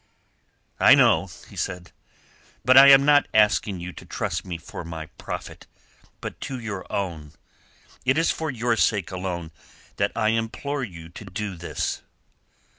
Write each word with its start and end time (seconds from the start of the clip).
"I 0.79 0.95
know," 0.95 1.29
he 1.47 1.55
said. 1.55 1.91
"But 2.65 2.75
I 2.75 2.87
am 2.89 3.05
not 3.05 3.27
asking 3.35 3.79
you 3.81 3.93
to 3.93 4.03
trust 4.03 4.43
me 4.43 4.57
to 4.57 4.83
my 4.83 5.05
profit, 5.19 5.67
but 6.21 6.41
to 6.41 6.57
your 6.59 6.91
own. 6.91 7.33
It 8.03 8.17
is 8.17 8.31
for 8.31 8.49
your 8.49 8.75
sake 8.75 9.11
alone 9.11 9.51
that 9.97 10.11
I 10.15 10.29
implore 10.29 10.83
you 10.83 11.09
to 11.09 11.25
do 11.25 11.55
this." 11.55 12.01